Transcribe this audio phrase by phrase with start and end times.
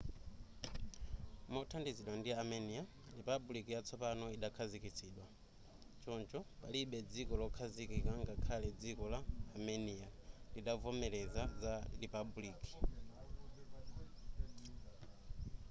[1.53, 2.83] mothandizidwa ndi armenia
[3.17, 5.25] lipabuliki yatsopano idakhazikitsidwa
[6.03, 9.19] choncho palibe dziko lokhazikika ngakhale dziko la
[9.53, 12.71] armenia-lidavomereza za lipabuliki